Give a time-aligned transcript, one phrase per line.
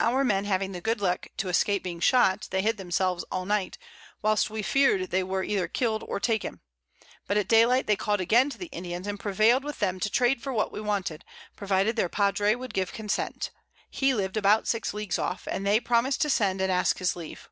[0.00, 3.78] Our Men having the good Luck to escape being shot, they hid themselves all Night,
[4.20, 6.60] whilst we feared they were either kill'd or taken;
[7.26, 10.10] but at Day light they call'd again to the Indians, and prevail'd with them to
[10.10, 11.24] trade for what we wanted,
[11.56, 13.50] provided their Padre would give Consent,
[13.88, 17.48] he lived about 6 Leagues off, and they promis'd to send and ask his Leave.